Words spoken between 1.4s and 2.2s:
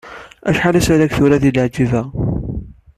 di Leɛǧiba?